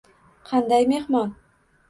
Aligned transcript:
–Qanday 0.51 0.87
mehmon? 0.93 1.31